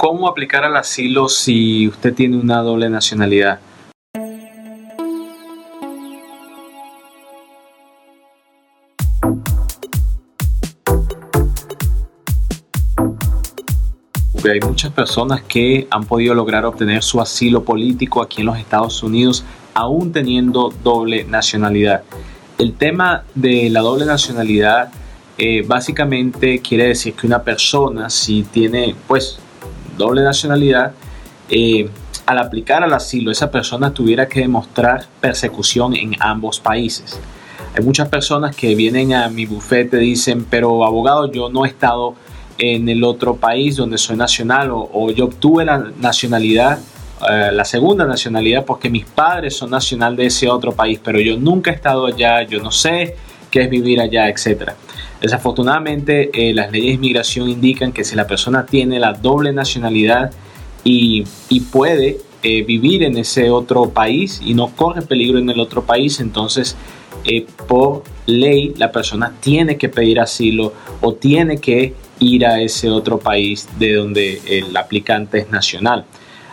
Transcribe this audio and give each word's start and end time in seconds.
¿Cómo 0.00 0.28
aplicar 0.28 0.64
al 0.64 0.78
asilo 0.78 1.28
si 1.28 1.86
usted 1.86 2.14
tiene 2.14 2.38
una 2.38 2.62
doble 2.62 2.88
nacionalidad? 2.88 3.60
hay 14.42 14.60
muchas 14.60 14.90
personas 14.90 15.42
que 15.42 15.86
han 15.90 16.04
podido 16.04 16.34
lograr 16.34 16.64
obtener 16.64 17.02
su 17.02 17.20
asilo 17.20 17.62
político 17.62 18.22
aquí 18.22 18.40
en 18.40 18.46
los 18.46 18.58
Estados 18.58 19.02
Unidos 19.02 19.44
aún 19.74 20.12
teniendo 20.12 20.72
doble 20.82 21.24
nacionalidad. 21.24 22.04
El 22.56 22.72
tema 22.72 23.24
de 23.34 23.68
la 23.68 23.80
doble 23.80 24.06
nacionalidad 24.06 24.90
eh, 25.36 25.62
básicamente 25.68 26.60
quiere 26.60 26.86
decir 26.86 27.12
que 27.12 27.26
una 27.26 27.42
persona 27.42 28.08
si 28.08 28.44
tiene 28.44 28.96
pues 29.06 29.38
doble 30.00 30.22
nacionalidad 30.22 30.92
eh, 31.48 31.88
al 32.26 32.38
aplicar 32.38 32.82
al 32.82 32.92
asilo 32.92 33.30
esa 33.30 33.50
persona 33.50 33.92
tuviera 33.92 34.28
que 34.28 34.40
demostrar 34.40 35.06
persecución 35.20 35.94
en 35.94 36.16
ambos 36.20 36.60
países. 36.60 37.18
Hay 37.76 37.84
muchas 37.84 38.08
personas 38.08 38.54
que 38.56 38.74
vienen 38.74 39.12
a 39.14 39.28
mi 39.28 39.46
bufete 39.46 39.98
y 39.98 40.10
dicen, 40.10 40.46
pero 40.48 40.84
abogado, 40.84 41.30
yo 41.30 41.48
no 41.50 41.64
he 41.64 41.68
estado 41.68 42.14
en 42.58 42.88
el 42.88 43.04
otro 43.04 43.36
país 43.36 43.76
donde 43.76 43.98
soy 43.98 44.16
nacional 44.16 44.70
o, 44.72 45.10
yo 45.10 45.26
obtuve 45.26 45.64
la 45.64 45.78
nacionalidad, 46.00 46.78
eh, 47.30 47.50
la 47.52 47.64
segunda 47.64 48.04
nacionalidad 48.04 48.64
porque 48.64 48.90
mis 48.90 49.06
padres 49.06 49.56
son 49.56 49.70
nacional 49.70 50.14
de 50.16 50.26
ese 50.26 50.48
otro 50.48 50.72
país, 50.72 51.00
pero 51.02 51.20
yo 51.20 51.36
nunca 51.36 51.70
he 51.70 51.74
estado 51.74 52.06
allá, 52.06 52.42
yo 52.42 52.60
no 52.60 52.70
sé 52.70 53.16
qué 53.50 53.62
es 53.62 53.70
vivir 53.70 54.00
allá, 54.00 54.28
etc. 54.28 54.72
Desafortunadamente 55.20 56.30
eh, 56.32 56.54
las 56.54 56.72
leyes 56.72 56.88
de 56.88 56.94
inmigración 56.94 57.48
indican 57.48 57.92
que 57.92 58.04
si 58.04 58.16
la 58.16 58.26
persona 58.26 58.64
tiene 58.64 58.98
la 58.98 59.12
doble 59.12 59.52
nacionalidad 59.52 60.32
y, 60.82 61.24
puede 61.70 62.18
eh, 62.42 62.62
vivir 62.62 63.02
en 63.02 63.18
ese 63.18 63.50
otro 63.50 63.90
país 63.90 64.40
y 64.44 64.54
no 64.54 64.68
corre 64.74 65.02
peligro 65.02 65.38
en 65.38 65.50
el 65.50 65.60
otro 65.60 65.82
país, 65.84 66.20
entonces 66.20 66.76
por 67.68 68.02
ley 68.24 68.72
la 68.78 68.90
persona 68.90 69.34
tiene 69.40 69.76
que 69.76 69.90
pedir 69.90 70.20
asilo 70.20 70.72
o 71.02 71.12
tiene 71.12 71.58
que 71.58 71.94
ir 72.18 72.46
a 72.46 72.60
ese 72.60 72.88
otro 72.88 73.18
país 73.18 73.68
de 73.78 73.94
donde 73.94 74.40
el 74.46 74.74
aplicante 74.76 75.38
es 75.38 75.50
nacional. 75.50 76.06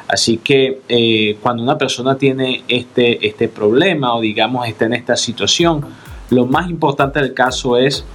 Así 0.08 0.38
que 0.38 0.80
eh, 0.88 1.38
cuando 1.42 1.64
una 1.64 1.77
persona 1.77 2.17
tiene 2.17 2.64
este, 2.67 3.27
este 3.27 3.49
problema 3.49 4.16
o 4.16 4.22
digamos 4.22 4.67
está 4.67 4.86
en 4.86 4.94
esta 4.94 5.17
situación, 5.17 5.86
lo 6.30 6.45
más 6.45 6.70
importante 6.70 7.20
del 7.20 7.33
caso 7.33 7.77
es 7.77 8.05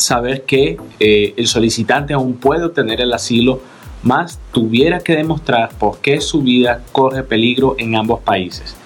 saber 0.00 0.44
que 0.44 0.76
eh, 1.00 1.34
el 1.36 1.46
solicitante 1.46 2.14
aún 2.14 2.34
puede 2.34 2.64
obtener 2.64 3.00
el 3.00 3.12
asilo, 3.12 3.60
más 4.02 4.38
tuviera 4.52 5.00
que 5.00 5.16
demostrar 5.16 5.70
por 5.78 5.98
qué 5.98 6.20
su 6.20 6.42
vida 6.42 6.82
corre 6.92 7.22
peligro 7.22 7.74
en 7.78 7.96
ambos 7.96 8.20
países. 8.20 8.76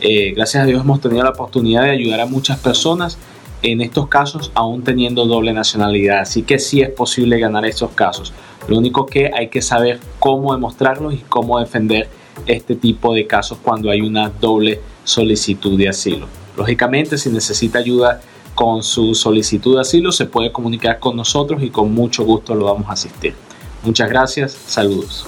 Eh, 0.00 0.32
gracias 0.34 0.62
a 0.62 0.66
Dios 0.66 0.82
hemos 0.82 1.00
tenido 1.00 1.22
la 1.24 1.30
oportunidad 1.30 1.82
de 1.82 1.90
ayudar 1.90 2.20
a 2.20 2.26
muchas 2.26 2.58
personas 2.58 3.18
en 3.62 3.82
estos 3.82 4.08
casos 4.08 4.50
aún 4.54 4.82
teniendo 4.82 5.26
doble 5.26 5.52
nacionalidad. 5.52 6.20
Así 6.20 6.42
que 6.42 6.58
sí 6.58 6.80
es 6.80 6.90
posible 6.90 7.38
ganar 7.38 7.66
estos 7.66 7.90
casos. 7.90 8.32
Lo 8.68 8.78
único 8.78 9.06
que 9.06 9.30
hay 9.34 9.48
que 9.48 9.62
saber 9.62 10.00
cómo 10.18 10.52
demostrarlos 10.52 11.14
y 11.14 11.24
cómo 11.28 11.58
defender 11.58 12.08
este 12.46 12.74
tipo 12.74 13.14
de 13.14 13.26
casos 13.26 13.58
cuando 13.62 13.90
hay 13.90 14.00
una 14.00 14.30
doble 14.30 14.80
solicitud 15.04 15.76
de 15.76 15.88
asilo. 15.88 16.26
Lógicamente, 16.56 17.18
si 17.18 17.30
necesita 17.30 17.78
ayuda 17.78 18.20
con 18.60 18.82
su 18.82 19.14
solicitud 19.14 19.76
de 19.76 19.80
asilo, 19.80 20.12
se 20.12 20.26
puede 20.26 20.52
comunicar 20.52 20.98
con 20.98 21.16
nosotros 21.16 21.62
y 21.62 21.70
con 21.70 21.94
mucho 21.94 22.24
gusto 22.24 22.54
lo 22.54 22.66
vamos 22.66 22.90
a 22.90 22.92
asistir. 22.92 23.34
Muchas 23.82 24.10
gracias, 24.10 24.52
saludos. 24.52 25.24